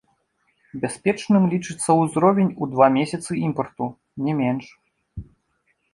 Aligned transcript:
Бяспечным 0.85 1.43
лічыцца 1.53 1.89
ўзровень 2.01 2.51
у 2.61 2.69
два 2.73 2.87
месяцы 2.97 3.31
імпарту, 3.49 3.85
не 4.29 4.33
менш. 4.41 4.65